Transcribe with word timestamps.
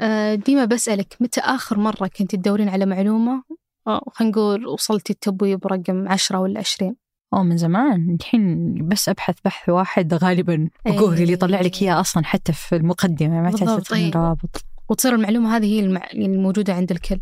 آه، 0.00 0.34
ديما 0.34 0.64
بسألك 0.64 1.16
متى 1.20 1.40
آخر 1.40 1.78
مرة 1.78 2.06
كنت 2.06 2.34
تدورين 2.34 2.68
على 2.68 2.86
معلومة؟ 2.86 3.42
آه، 3.86 4.04
خلينا 4.12 4.32
نقول 4.32 4.66
وصلتي 4.66 5.12
التبويب 5.12 5.66
رقم 5.66 6.08
عشرة 6.08 6.38
ولا 6.38 6.60
عشرين؟ 6.60 6.96
أو 7.34 7.42
من 7.42 7.56
زمان. 7.56 8.16
الحين 8.20 8.74
بس 8.88 9.08
أبحث 9.08 9.36
بحث 9.44 9.68
واحد 9.68 10.14
غالبا 10.14 10.68
جوجل 10.86 11.30
يطلع 11.30 11.60
لك 11.60 11.82
إياه 11.82 12.00
أصلا 12.00 12.24
حتى 12.24 12.52
في 12.52 12.76
المقدمة 12.76 13.40
ما 13.40 13.50
تحتاج. 13.50 14.16
رابط 14.16 14.64
وتصير 14.88 15.14
المعلومة 15.14 15.56
هذه 15.56 15.64
هي 15.66 15.80
المع... 15.80 16.06
الموجودة 16.14 16.74
عند 16.74 16.90
الكل. 16.90 17.18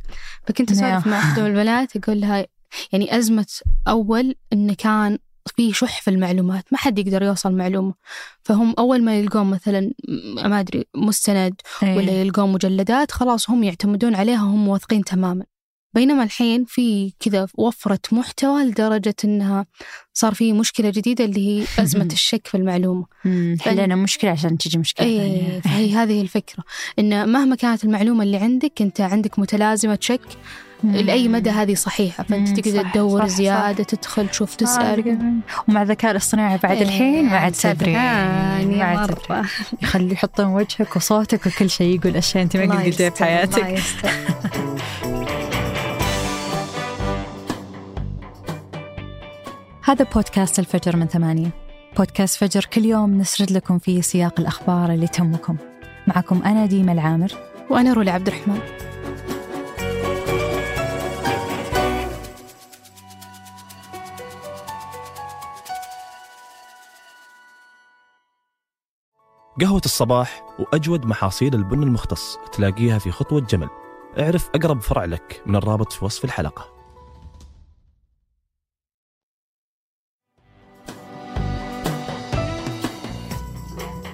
فكنت 0.47 0.71
أسولف 0.71 0.91
نعم. 0.91 1.03
مع 1.07 1.19
إحدى 1.19 1.47
البنات 1.47 1.97
أقول 1.97 2.21
لها 2.21 2.47
يعني 2.93 3.19
أزمة 3.19 3.47
أول 3.89 4.35
إنه 4.53 4.75
كان 4.75 5.19
في 5.57 5.73
شح 5.73 6.01
في 6.01 6.11
المعلومات 6.11 6.65
ما 6.73 6.79
حد 6.79 6.99
يقدر 6.99 7.23
يوصل 7.23 7.53
معلومة 7.53 7.95
فهم 8.43 8.75
أول 8.79 9.05
ما 9.05 9.19
يلقون 9.19 9.51
مثلا 9.51 9.93
ما 10.45 10.61
أدري 10.61 10.87
مستند 10.95 11.55
إيه. 11.83 11.97
ولا 11.97 12.13
يلقون 12.13 12.53
مجلدات 12.53 13.13
خلاص 13.13 13.51
هم 13.51 13.65
يعتمدون 13.65 14.15
عليها 14.15 14.43
هم 14.43 14.69
واثقين 14.69 15.05
تماما 15.05 15.45
بينما 15.95 16.23
الحين 16.23 16.65
في 16.65 17.13
كذا 17.21 17.47
وفرة 17.55 18.01
محتوى 18.13 18.65
لدرجة 18.65 19.15
إنها 19.25 19.67
صار 20.13 20.35
في 20.35 20.53
مشكلة 20.53 20.91
جديدة 20.91 21.25
اللي 21.25 21.49
هي 21.49 21.67
أزمة 21.83 22.09
الشك 22.13 22.47
في 22.47 22.57
المعلومة 22.57 23.07
حلينا 23.61 23.97
مشكلة 23.97 24.31
عشان 24.31 24.59
تجي 24.59 24.79
مشكلة 24.79 25.07
ثانية. 25.07 25.61
فهي 25.61 25.93
هذه 25.93 26.21
الفكرة 26.21 26.65
إن 26.99 27.29
مهما 27.29 27.57
كانت 27.57 27.85
المعلومة 27.85 28.23
اللي 28.25 28.37
عندك 28.37 28.83
أنت 28.83 29.01
عندك 29.01 29.39
متلازمة 29.39 29.99
شك. 30.01 30.21
لأي 30.93 31.29
مدى 31.29 31.51
هذه 31.51 31.75
صحيحة؟ 31.75 32.25
فأنت 32.25 32.61
تقدر 32.61 32.83
صح، 32.83 32.93
تدور 32.93 33.21
صح، 33.21 33.27
صح. 33.27 33.35
زيادة 33.35 33.85
تدخل 33.85 34.29
تشوف 34.29 34.55
تسأل. 34.55 35.19
ومع 35.69 35.83
الذكاء 35.83 36.11
الاصطناعي 36.11 36.59
بعد 36.63 36.77
الحين 36.83 37.25
ما 37.25 37.37
عاد 37.37 37.53
تدري. 37.53 37.93
ما 37.93 38.61
يا 38.61 38.85
عاد 38.85 39.17
يخلي 39.83 40.13
يحطون 40.13 40.47
وجهك 40.47 40.97
وصوتك 40.97 41.47
وكل 41.47 41.71
شيء 41.71 41.99
يقول 41.99 42.17
أشياء 42.17 42.45
أنت 42.45 42.57
ما 42.57 42.75
قد 42.75 42.85
قلتيها 42.85 43.11
في 43.11 43.25
حياتك. 43.25 43.69
يستر. 43.69 44.11
هذا 49.85 50.05
بودكاست 50.15 50.59
الفجر 50.59 50.97
من 50.97 51.07
ثمانية. 51.07 51.51
بودكاست 51.97 52.37
فجر 52.37 52.65
كل 52.65 52.85
يوم 52.85 53.19
نسرد 53.19 53.53
لكم 53.53 53.79
فيه 53.79 54.01
سياق 54.01 54.41
الأخبار 54.41 54.93
اللي 54.93 55.07
تهمكم. 55.07 55.57
معكم 56.07 56.43
أنا 56.43 56.67
ديما 56.67 56.93
العامر. 56.93 57.33
وأنا 57.71 57.93
رولا 57.93 58.13
عبد 58.13 58.29
الرحمن. 58.29 58.59
قهوة 69.61 69.83
الصباح 69.85 70.43
وأجود 70.59 71.07
محاصيل 71.07 71.55
البن 71.55 71.83
المختص 71.83 72.39
تلاقيها 72.53 72.99
في 72.99 73.11
خطوة 73.11 73.41
جمل. 73.41 73.69
اعرف 74.19 74.51
أقرب 74.55 74.81
فرع 74.81 75.05
لك 75.05 75.43
من 75.47 75.57
الرابط 75.57 75.93
في 75.93 76.05
وصف 76.05 76.25
الحلقة. 76.25 76.75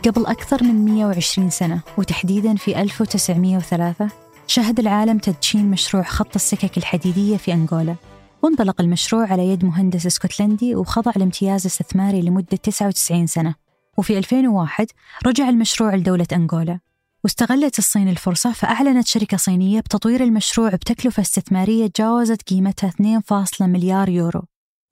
قبل 0.06 0.26
أكثر 0.26 0.64
من 0.64 0.84
120 0.84 1.50
سنة 1.50 1.80
وتحديدا 1.98 2.56
في 2.56 2.82
1903 2.82 4.08
شهد 4.46 4.80
العالم 4.80 5.18
تدشين 5.18 5.70
مشروع 5.70 6.02
خط 6.02 6.34
السكك 6.34 6.78
الحديدية 6.78 7.36
في 7.36 7.52
أنغولا. 7.52 7.94
وانطلق 8.42 8.80
المشروع 8.80 9.26
على 9.26 9.48
يد 9.48 9.64
مهندس 9.64 10.06
اسكتلندي 10.06 10.74
وخضع 10.74 11.12
لامتياز 11.16 11.66
استثماري 11.66 12.22
لمدة 12.22 12.56
99 12.56 13.26
سنة. 13.26 13.69
وفي 14.00 14.18
2001 14.18 14.86
رجع 15.26 15.48
المشروع 15.48 15.94
لدولة 15.94 16.26
أنغولا. 16.32 16.80
واستغلت 17.24 17.78
الصين 17.78 18.08
الفرصة 18.08 18.52
فأعلنت 18.52 19.06
شركة 19.06 19.36
صينية 19.36 19.80
بتطوير 19.80 20.22
المشروع 20.22 20.70
بتكلفة 20.70 21.20
استثمارية 21.20 21.86
تجاوزت 21.86 22.42
قيمتها 22.42 22.90
2.0 22.90 23.62
مليار 23.62 24.08
يورو. 24.08 24.42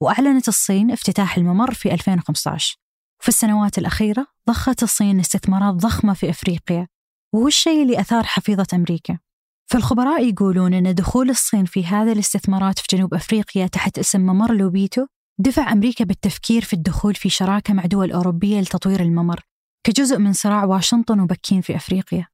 وأعلنت 0.01 0.47
الصين 0.47 0.91
افتتاح 0.91 1.37
الممر 1.37 1.73
في 1.73 1.93
2015 1.93 2.77
في 3.19 3.27
السنوات 3.27 3.77
الأخيرة 3.77 4.27
ضخت 4.49 4.83
الصين 4.83 5.19
استثمارات 5.19 5.75
ضخمة 5.75 6.13
في 6.13 6.29
أفريقيا. 6.29 6.87
وهو 7.33 7.47
الشيء 7.47 7.83
اللي 7.83 7.99
أثار 7.99 8.23
حفيظة 8.23 8.67
أمريكا. 8.73 9.19
فالخبراء 9.65 10.29
يقولون 10.29 10.73
أن 10.73 10.95
دخول 10.95 11.29
الصين 11.29 11.65
في 11.65 11.85
هذه 11.85 12.11
الاستثمارات 12.11 12.79
في 12.79 12.87
جنوب 12.95 13.13
أفريقيا 13.13 13.67
تحت 13.67 13.99
اسم 13.99 14.21
ممر 14.21 14.53
لوبيتو 14.53 15.05
دفع 15.41 15.71
أمريكا 15.71 16.05
بالتفكير 16.05 16.63
في 16.63 16.73
الدخول 16.73 17.15
في 17.15 17.29
شراكة 17.29 17.73
مع 17.73 17.85
دول 17.85 18.11
أوروبية 18.11 18.61
لتطوير 18.61 18.99
الممر 18.99 19.39
كجزء 19.83 20.17
من 20.17 20.33
صراع 20.33 20.65
واشنطن 20.65 21.19
وبكين 21.19 21.61
في 21.61 21.75
أفريقيا. 21.75 22.27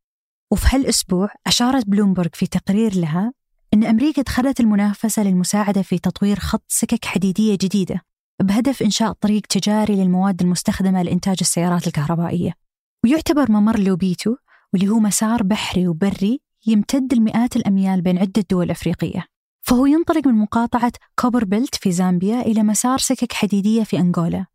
وفي 0.51 0.75
هالأسبوع 0.75 1.29
أشارت 1.47 1.87
بلومبرغ 1.87 2.29
في 2.33 2.47
تقرير 2.47 2.95
لها 2.95 3.33
أن 3.73 3.83
أمريكا 3.83 4.21
دخلت 4.21 4.59
المنافسة 4.59 5.23
للمساعدة 5.23 5.81
في 5.81 5.99
تطوير 5.99 6.39
خط 6.39 6.63
سكك 6.67 7.05
حديدية 7.05 7.55
جديدة 7.55 8.01
بهدف 8.41 8.83
إنشاء 8.83 9.11
طريق 9.11 9.41
تجاري 9.41 9.95
للمواد 9.95 10.41
المستخدمة 10.41 11.03
لإنتاج 11.03 11.37
السيارات 11.41 11.87
الكهربائية. 11.87 12.53
ويعتبر 13.03 13.51
ممر 13.51 13.79
لوبيتو 13.79 14.35
واللي 14.73 14.89
هو 14.89 14.99
مسار 14.99 15.43
بحري 15.43 15.87
وبري 15.87 16.39
يمتد 16.67 17.13
المئات 17.13 17.55
الأميال 17.55 18.01
بين 18.01 18.17
عدة 18.17 18.45
دول 18.51 18.71
أفريقية. 18.71 19.34
فهو 19.67 19.85
ينطلق 19.85 20.27
من 20.27 20.33
مقاطعة 20.33 20.91
كوبر 21.19 21.43
بيلت 21.43 21.75
في 21.75 21.91
زامبيا 21.91 22.41
إلى 22.41 22.63
مسار 22.63 22.97
سكك 22.97 23.33
حديدية 23.33 23.83
في 23.83 23.99
أنغولا. 23.99 24.45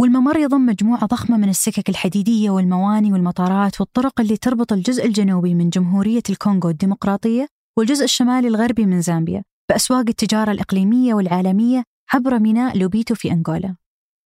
والممر 0.00 0.36
يضم 0.36 0.66
مجموعة 0.66 1.06
ضخمة 1.06 1.36
من 1.36 1.48
السكك 1.48 1.88
الحديدية 1.88 2.50
والمواني 2.50 3.12
والمطارات 3.12 3.80
والطرق 3.80 4.20
اللي 4.20 4.36
تربط 4.36 4.72
الجزء 4.72 5.06
الجنوبي 5.06 5.54
من 5.54 5.70
جمهورية 5.70 6.22
الكونغو 6.30 6.70
الديمقراطية 6.70 7.46
والجزء 7.78 8.04
الشمالي 8.04 8.48
الغربي 8.48 8.86
من 8.86 9.00
زامبيا 9.00 9.42
بأسواق 9.70 10.04
التجارة 10.08 10.50
الإقليمية 10.50 11.14
والعالمية 11.14 11.84
عبر 12.14 12.38
ميناء 12.38 12.78
لوبيتو 12.78 13.14
في 13.14 13.32
أنغولا. 13.32 13.76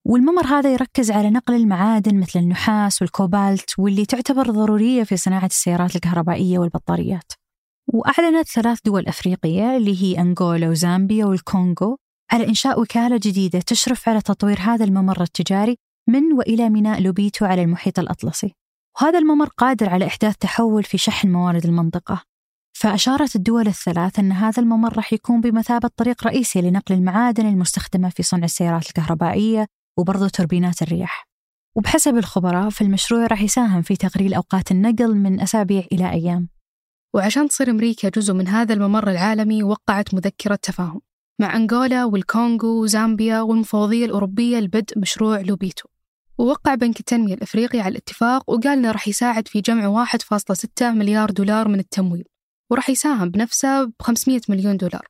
والممر 0.07 0.47
هذا 0.47 0.73
يركز 0.73 1.11
على 1.11 1.31
نقل 1.31 1.55
المعادن 1.55 2.21
مثل 2.21 2.39
النحاس 2.39 3.03
والكوبالت 3.03 3.79
واللي 3.79 4.07
تعتبر 4.07 4.51
ضرورية 4.51 5.05
في 5.05 5.17
صناعة 5.17 5.47
السيارات 5.47 5.97
الكهربائية 5.97 6.59
والبطاريات. 6.59 7.33
وأعلنت 7.93 8.49
ثلاث 8.49 8.79
دول 8.85 9.07
أفريقية 9.07 9.77
اللي 9.77 10.03
هي 10.03 10.21
أنغولا 10.21 10.69
وزامبيا 10.69 11.25
والكونغو 11.25 11.99
على 12.33 12.49
إنشاء 12.49 12.81
وكالة 12.81 13.17
جديدة 13.17 13.61
تشرف 13.61 14.09
على 14.09 14.21
تطوير 14.21 14.61
هذا 14.61 14.85
الممر 14.85 15.23
التجاري 15.23 15.77
من 16.09 16.33
وإلى 16.33 16.71
ميناء 16.71 17.01
لوبيتو 17.01 17.45
على 17.45 17.63
المحيط 17.63 17.99
الأطلسي. 17.99 18.55
وهذا 19.01 19.19
الممر 19.19 19.47
قادر 19.47 19.89
على 19.89 20.07
إحداث 20.07 20.37
تحول 20.37 20.85
في 20.85 20.99
شحن 20.99 21.33
موارد 21.33 21.67
المنطقة. 21.67 22.23
فأشارت 22.73 23.37
الدول 23.37 23.67
الثلاث 23.67 24.19
أن 24.19 24.33
هذا 24.33 24.63
الممر 24.63 24.97
راح 24.97 25.13
يكون 25.13 25.41
بمثابة 25.41 25.91
طريق 25.97 26.27
رئيسي 26.27 26.61
لنقل 26.61 26.95
المعادن 26.95 27.47
المستخدمة 27.47 28.09
في 28.09 28.23
صنع 28.23 28.45
السيارات 28.45 28.87
الكهربائية 28.87 29.67
وبرضو 29.99 30.29
توربينات 30.29 30.83
الرياح. 30.83 31.25
وبحسب 31.77 32.17
الخبراء 32.17 32.71
فالمشروع 32.71 33.27
راح 33.27 33.43
يساهم 33.43 33.83
في 33.83 33.97
تقليل 33.97 34.35
أوقات 34.35 34.71
النقل 34.71 35.15
من 35.15 35.41
أسابيع 35.41 35.85
إلى 35.93 36.11
أيام. 36.11 36.49
وعشان 37.15 37.49
تصير 37.49 37.71
أمريكا 37.71 38.09
جزء 38.09 38.35
من 38.35 38.49
هذا 38.49 38.75
الممر 38.75 39.11
العالمي 39.11 39.63
وقعت 39.63 40.15
مذكرة 40.15 40.55
تفاهم 40.55 41.01
مع 41.39 41.57
أنغولا 41.57 42.05
والكونغو 42.05 42.83
وزامبيا 42.83 43.41
والمفوضية 43.41 44.05
الأوروبية 44.05 44.59
لبدء 44.59 44.99
مشروع 44.99 45.41
لوبيتو. 45.41 45.89
ووقع 46.39 46.75
بنك 46.75 47.01
التنمية 47.01 47.35
الأفريقي 47.35 47.81
على 47.81 47.93
الاتفاق 47.93 48.51
وقال 48.51 48.79
إنه 48.79 48.91
راح 48.91 49.09
يساعد 49.09 49.49
في 49.49 49.61
جمع 49.61 50.07
1.6 50.07 50.83
مليار 50.83 51.31
دولار 51.31 51.69
من 51.69 51.79
التمويل 51.79 52.25
وراح 52.71 52.91
يساهم 52.91 53.31
بنفسه 53.31 53.85
ب 53.85 53.93
500 54.01 54.41
مليون 54.49 54.77
دولار. 54.77 55.07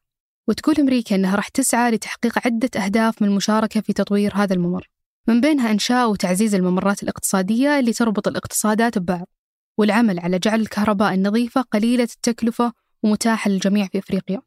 وتقول 0.49 0.77
أمريكا 0.79 1.15
أنها 1.17 1.37
راح 1.37 1.49
تسعى 1.49 1.91
لتحقيق 1.91 2.47
عدة 2.47 2.71
أهداف 2.85 3.23
من 3.23 3.29
المشاركة 3.29 3.81
في 3.81 3.93
تطوير 3.93 4.33
هذا 4.35 4.55
الممر 4.55 4.89
من 5.29 5.41
بينها 5.41 5.71
إنشاء 5.71 6.11
وتعزيز 6.11 6.55
الممرات 6.55 7.03
الاقتصادية 7.03 7.79
اللي 7.79 7.93
تربط 7.93 8.29
الاقتصادات 8.29 8.99
ببعض. 8.99 9.27
والعمل 9.79 10.19
على 10.19 10.39
جعل 10.39 10.61
الكهرباء 10.61 11.15
النظيفة 11.15 11.61
قليلة 11.61 12.03
التكلفة 12.03 12.73
ومتاحة 13.03 13.51
للجميع 13.51 13.87
في 13.87 13.99
أفريقيا. 13.99 14.43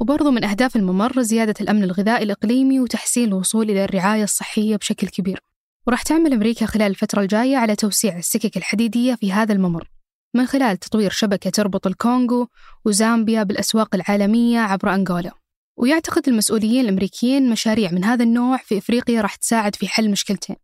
وبرضو 0.00 0.30
من 0.30 0.44
أهداف 0.44 0.76
الممر 0.76 1.22
زيادة 1.22 1.54
الأمن 1.60 1.84
الغذائي 1.84 2.22
الإقليمي 2.24 2.80
وتحسين 2.80 3.28
الوصول 3.28 3.70
إلى 3.70 3.84
الرعاية 3.84 4.24
الصحية 4.24 4.76
بشكل 4.76 5.08
كبير. 5.08 5.40
وراح 5.86 6.02
تعمل 6.02 6.32
أمريكا 6.32 6.66
خلال 6.66 6.90
الفترة 6.90 7.20
الجاية 7.20 7.56
على 7.56 7.76
توسيع 7.76 8.18
السكك 8.18 8.56
الحديدية 8.56 9.14
في 9.14 9.32
هذا 9.32 9.52
الممر 9.52 9.90
من 10.34 10.46
خلال 10.46 10.76
تطوير 10.76 11.10
شبكة 11.10 11.50
تربط 11.50 11.86
الكونغو 11.86 12.48
وزامبيا 12.84 13.42
بالأسواق 13.42 13.94
العالمية 13.94 14.58
عبر 14.60 14.94
أنغولا. 14.94 15.32
ويعتقد 15.76 16.28
المسؤولين 16.28 16.80
الأمريكيين 16.84 17.50
مشاريع 17.50 17.90
من 17.90 18.04
هذا 18.04 18.24
النوع 18.24 18.56
في 18.56 18.78
إفريقيا 18.78 19.20
راح 19.20 19.34
تساعد 19.34 19.76
في 19.76 19.88
حل 19.88 20.10
مشكلتين. 20.10 20.56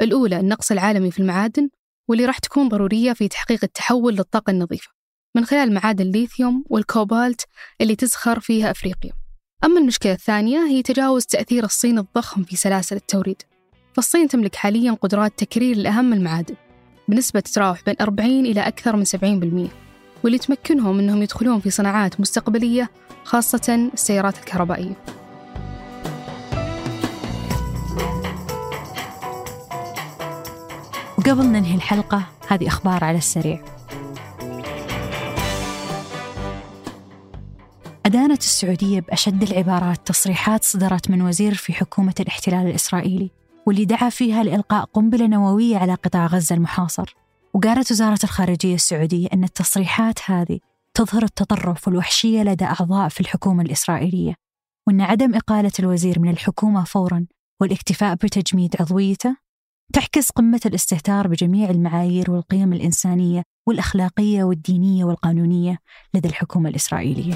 الأولى 0.00 0.40
النقص 0.40 0.72
العالمي 0.72 1.10
في 1.10 1.20
المعادن 1.20 1.68
واللي 2.08 2.24
راح 2.24 2.38
تكون 2.38 2.68
ضرورية 2.68 3.12
في 3.12 3.28
تحقيق 3.28 3.60
التحول 3.64 4.14
للطاقة 4.14 4.50
النظيفة 4.50 4.88
من 5.36 5.44
خلال 5.44 5.74
معادن 5.74 6.04
الليثيوم 6.06 6.64
والكوبالت 6.70 7.40
اللي 7.80 7.96
تزخر 7.96 8.40
فيها 8.40 8.70
أفريقيا. 8.70 9.12
أما 9.64 9.80
المشكلة 9.80 10.12
الثانية 10.12 10.66
هي 10.66 10.82
تجاوز 10.82 11.24
تأثير 11.24 11.64
الصين 11.64 11.98
الضخم 11.98 12.42
في 12.42 12.56
سلاسل 12.56 12.96
التوريد. 12.96 13.42
فالصين 13.94 14.28
تملك 14.28 14.54
حاليا 14.54 14.92
قدرات 14.92 15.32
تكرير 15.38 15.76
لأهم 15.76 16.12
المعادن 16.12 16.54
بنسبة 17.08 17.40
تتراوح 17.40 17.84
بين 17.86 17.94
40 18.00 18.46
إلى 18.46 18.60
أكثر 18.60 18.96
من 18.96 19.04
70% 19.04 19.70
واللي 20.24 20.38
تمكنهم 20.38 20.98
أنهم 20.98 21.22
يدخلون 21.22 21.60
في 21.60 21.70
صناعات 21.70 22.20
مستقبلية 22.20 22.90
خاصة 23.24 23.90
السيارات 23.94 24.38
الكهربائية. 24.38 25.13
وقبل 31.24 31.46
ننهي 31.46 31.74
الحلقة 31.74 32.26
هذه 32.48 32.68
أخبار 32.68 33.04
على 33.04 33.18
السريع. 33.18 33.64
أدانت 38.06 38.40
السعودية 38.42 39.00
بأشد 39.00 39.42
العبارات 39.42 40.06
تصريحات 40.06 40.64
صدرت 40.64 41.10
من 41.10 41.22
وزير 41.22 41.54
في 41.54 41.72
حكومة 41.72 42.14
الاحتلال 42.20 42.66
الإسرائيلي 42.66 43.30
واللي 43.66 43.84
دعا 43.84 44.08
فيها 44.08 44.42
لإلقاء 44.42 44.84
قنبلة 44.84 45.26
نووية 45.26 45.76
على 45.76 45.94
قطاع 45.94 46.26
غزة 46.26 46.54
المحاصر. 46.54 47.16
وقالت 47.54 47.90
وزارة 47.90 48.18
الخارجية 48.24 48.74
السعودية 48.74 49.28
أن 49.32 49.44
التصريحات 49.44 50.30
هذه 50.30 50.58
تظهر 50.94 51.22
التطرف 51.22 51.88
والوحشية 51.88 52.42
لدى 52.42 52.64
أعضاء 52.64 53.08
في 53.08 53.20
الحكومة 53.20 53.62
الإسرائيلية 53.62 54.34
وأن 54.86 55.00
عدم 55.00 55.34
إقالة 55.34 55.72
الوزير 55.78 56.20
من 56.20 56.30
الحكومة 56.30 56.84
فورا 56.84 57.26
والإكتفاء 57.60 58.14
بتجميد 58.14 58.76
عضويته 58.80 59.43
تعكس 59.92 60.30
قمة 60.30 60.60
الاستهتار 60.66 61.28
بجميع 61.28 61.70
المعايير 61.70 62.30
والقيم 62.30 62.72
الإنسانية 62.72 63.42
والأخلاقية 63.68 64.44
والدينية 64.44 65.04
والقانونية 65.04 65.78
لدى 66.14 66.28
الحكومة 66.28 66.70
الإسرائيلية. 66.70 67.34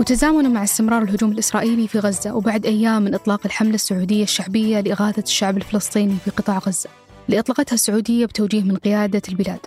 وتزامنا 0.00 0.48
مع 0.48 0.64
استمرار 0.64 1.02
الهجوم 1.02 1.32
الإسرائيلي 1.32 1.88
في 1.88 1.98
غزة 1.98 2.34
وبعد 2.34 2.66
أيام 2.66 3.02
من 3.02 3.14
إطلاق 3.14 3.40
الحملة 3.44 3.74
السعودية 3.74 4.22
الشعبية 4.22 4.80
لإغاثة 4.80 5.22
الشعب 5.22 5.56
الفلسطيني 5.56 6.16
في 6.24 6.30
قطاع 6.30 6.58
غزة 6.58 6.90
اللي 7.26 7.38
أطلقتها 7.38 7.74
السعودية 7.74 8.26
بتوجيه 8.26 8.62
من 8.62 8.76
قيادة 8.76 9.22
البلاد. 9.28 9.60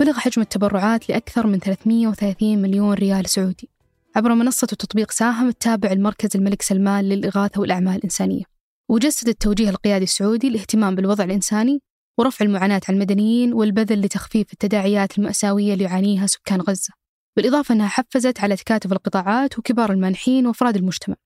بلغ 0.00 0.12
حجم 0.12 0.42
التبرعات 0.42 1.08
لأكثر 1.08 1.46
من 1.46 1.58
330 1.58 2.62
مليون 2.62 2.94
ريال 2.94 3.30
سعودي. 3.30 3.75
عبر 4.16 4.34
منصة 4.34 4.68
وتطبيق 4.72 5.10
ساهم 5.10 5.48
التابع 5.48 5.92
المركز 5.92 6.28
الملك 6.34 6.62
سلمان 6.62 7.04
للإغاثة 7.04 7.60
والأعمال 7.60 7.96
الإنسانية. 7.96 8.42
وجسد 8.90 9.28
التوجيه 9.28 9.70
القيادي 9.70 10.04
السعودي 10.04 10.48
الاهتمام 10.48 10.94
بالوضع 10.94 11.24
الإنساني 11.24 11.82
ورفع 12.18 12.44
المعاناة 12.44 12.80
عن 12.88 12.94
المدنيين 12.94 13.52
والبذل 13.52 14.00
لتخفيف 14.00 14.52
التداعيات 14.52 15.18
المأساوية 15.18 15.72
اللي 15.72 15.84
يعانيها 15.84 16.26
سكان 16.26 16.60
غزة. 16.60 16.92
بالإضافة 17.36 17.74
أنها 17.74 17.88
حفزت 17.88 18.40
على 18.40 18.56
تكاتف 18.56 18.92
القطاعات 18.92 19.58
وكبار 19.58 19.92
المانحين 19.92 20.46
وأفراد 20.46 20.76
المجتمع. 20.76 21.16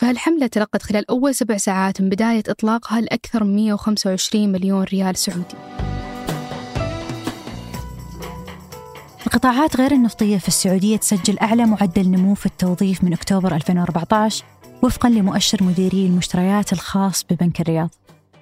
فهالحملة 0.00 0.46
تلقت 0.46 0.82
خلال 0.82 1.10
أول 1.10 1.34
سبع 1.34 1.56
ساعات 1.56 2.00
من 2.00 2.08
بداية 2.08 2.42
إطلاقها 2.48 3.00
لأكثر 3.00 3.44
من 3.44 3.56
125 3.56 4.52
مليون 4.52 4.82
ريال 4.82 5.16
سعودي؟ 5.16 5.77
القطاعات 9.28 9.76
غير 9.76 9.92
النفطية 9.92 10.38
في 10.38 10.48
السعودية 10.48 10.96
تسجل 10.96 11.38
أعلى 11.38 11.66
معدل 11.66 12.10
نمو 12.10 12.34
في 12.34 12.46
التوظيف 12.46 13.04
من 13.04 13.12
أكتوبر 13.12 13.54
2014 13.54 14.44
وفقا 14.82 15.08
لمؤشر 15.08 15.64
مديري 15.64 16.06
المشتريات 16.06 16.72
الخاص 16.72 17.24
ببنك 17.30 17.60
الرياض. 17.60 17.90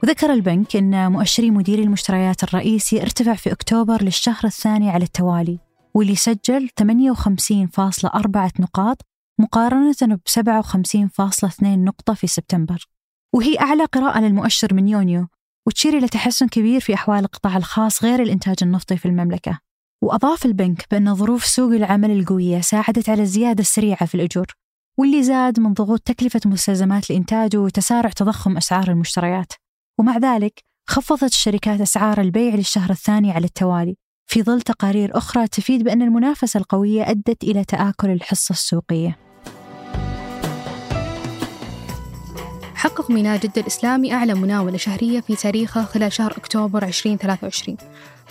وذكر 0.02 0.32
البنك 0.32 0.76
أن 0.76 1.12
مؤشري 1.12 1.50
مديري 1.50 1.82
المشتريات 1.82 2.42
الرئيسي 2.42 3.02
ارتفع 3.02 3.34
في 3.34 3.52
أكتوبر 3.52 4.02
للشهر 4.02 4.44
الثاني 4.44 4.90
على 4.90 5.04
التوالي 5.04 5.58
واللي 5.94 6.16
سجل 6.16 6.68
58.4 6.82 8.60
نقاط 8.60 9.02
مقارنة 9.40 9.94
ب 10.02 10.20
57.2 10.28 11.62
نقطة 11.62 12.14
في 12.14 12.26
سبتمبر. 12.26 12.88
وهي 13.34 13.58
أعلى 13.60 13.84
قراءة 13.84 14.20
للمؤشر 14.20 14.74
من 14.74 14.88
يونيو 14.88 15.26
وتشير 15.66 15.98
إلى 15.98 16.08
تحسن 16.08 16.48
كبير 16.48 16.80
في 16.80 16.94
أحوال 16.94 17.24
القطاع 17.24 17.56
الخاص 17.56 18.04
غير 18.04 18.22
الإنتاج 18.22 18.56
النفطي 18.62 18.96
في 18.96 19.06
المملكة. 19.06 19.65
وأضاف 20.06 20.46
البنك 20.46 20.86
بأن 20.90 21.14
ظروف 21.14 21.44
سوق 21.44 21.72
العمل 21.72 22.10
القوية 22.10 22.60
ساعدت 22.60 23.08
على 23.08 23.22
الزيادة 23.22 23.60
السريعة 23.60 24.06
في 24.06 24.14
الأجور 24.14 24.46
واللي 24.98 25.22
زاد 25.22 25.60
من 25.60 25.72
ضغوط 25.72 26.00
تكلفة 26.00 26.40
مستلزمات 26.46 27.10
الإنتاج 27.10 27.56
وتسارع 27.56 28.10
تضخم 28.10 28.56
أسعار 28.56 28.90
المشتريات. 28.90 29.52
ومع 29.98 30.18
ذلك 30.18 30.64
خفضت 30.88 31.22
الشركات 31.32 31.80
أسعار 31.80 32.20
البيع 32.20 32.54
للشهر 32.54 32.90
الثاني 32.90 33.32
على 33.32 33.44
التوالي 33.44 33.96
في 34.26 34.42
ظل 34.42 34.60
تقارير 34.62 35.18
أخرى 35.18 35.48
تفيد 35.48 35.82
بأن 35.82 36.02
المنافسة 36.02 36.58
القوية 36.58 37.10
أدت 37.10 37.44
إلى 37.44 37.64
تآكل 37.64 38.10
الحصة 38.10 38.52
السوقية. 38.52 39.18
حقق 42.74 43.10
ميناء 43.10 43.38
جدة 43.38 43.60
الإسلامي 43.60 44.14
أعلى 44.14 44.34
مناولة 44.34 44.76
شهرية 44.76 45.20
في 45.20 45.36
تاريخه 45.36 45.84
خلال 45.84 46.12
شهر 46.12 46.32
أكتوبر 46.32 46.84
2023 46.84 47.76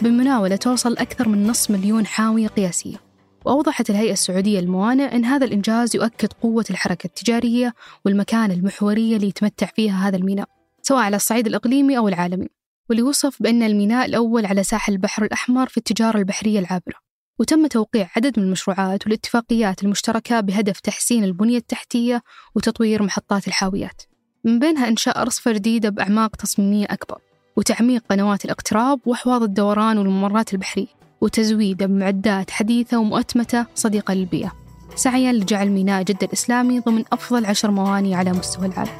بمناولة 0.01 0.55
توصل 0.55 0.97
أكثر 0.97 1.29
من 1.29 1.47
نصف 1.47 1.71
مليون 1.71 2.05
حاوية 2.05 2.47
قياسية 2.47 2.97
وأوضحت 3.45 3.89
الهيئة 3.89 4.13
السعودية 4.13 4.59
للموانئ 4.59 5.15
أن 5.15 5.25
هذا 5.25 5.45
الإنجاز 5.45 5.95
يؤكد 5.95 6.33
قوة 6.33 6.65
الحركة 6.69 7.07
التجارية 7.07 7.73
والمكانة 8.05 8.53
المحورية 8.53 9.15
اللي 9.15 9.27
يتمتع 9.27 9.67
فيها 9.75 10.07
هذا 10.07 10.17
الميناء 10.17 10.47
سواء 10.81 10.99
على 10.99 11.15
الصعيد 11.15 11.47
الإقليمي 11.47 11.97
أو 11.97 12.07
العالمي. 12.07 12.47
واللي 12.89 13.03
وصف 13.03 13.41
بأن 13.43 13.63
الميناء 13.63 14.05
الأول 14.05 14.45
على 14.45 14.63
ساحل 14.63 14.93
البحر 14.93 15.23
الأحمر 15.23 15.67
في 15.67 15.77
التجارة 15.77 16.17
البحرية 16.17 16.59
العابرة. 16.59 16.95
وتم 17.39 17.67
توقيع 17.67 18.09
عدد 18.15 18.39
من 18.39 18.45
المشروعات 18.45 19.05
والاتفاقيات 19.05 19.83
المشتركة 19.83 20.39
بهدف 20.39 20.79
تحسين 20.79 21.23
البنية 21.23 21.57
التحتية 21.57 22.23
وتطوير 22.55 23.03
محطات 23.03 23.47
الحاويات. 23.47 24.01
من 24.43 24.59
بينها 24.59 24.87
إنشاء 24.87 25.21
أرصفة 25.21 25.51
جديدة 25.51 25.89
بأعماق 25.89 26.35
تصميمية 26.35 26.85
أكبر. 26.89 27.21
وتعميق 27.55 28.03
قنوات 28.09 28.45
الاقتراب 28.45 28.99
وأحواض 29.05 29.43
الدوران 29.43 29.97
والممرات 29.97 30.53
البحرية 30.53 30.87
وتزويده 31.21 31.85
بمعدات 31.85 32.51
حديثة 32.51 32.97
ومؤتمتة 32.97 33.65
صديقة 33.75 34.13
للبيئة. 34.13 34.51
سعيا 34.95 35.33
لجعل 35.33 35.69
ميناء 35.69 36.03
جدة 36.03 36.27
الإسلامي 36.27 36.79
ضمن 36.79 37.03
أفضل 37.13 37.45
عشر 37.45 37.71
مواني 37.71 38.15
على 38.15 38.31
مستوى 38.31 38.65
العالم. 38.65 38.91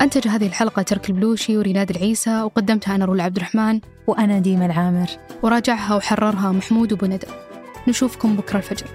أنتج 0.00 0.28
هذه 0.28 0.46
الحلقة 0.46 0.82
ترك 0.82 1.10
البلوشي 1.10 1.58
وريناد 1.58 1.90
العيسى 1.90 2.42
وقدمتها 2.42 2.94
أنا 2.94 3.04
رولا 3.04 3.24
عبد 3.24 3.36
الرحمن. 3.36 3.80
وأنا 4.06 4.38
ديما 4.38 4.66
العامر. 4.66 5.06
وراجعها 5.42 5.96
وحررها 5.96 6.52
محمود 6.52 6.92
أبو 6.92 7.06
ندى 7.06 7.26
نشوفكم 7.88 8.36
بكرة 8.36 8.58
الفجر. 8.58 8.86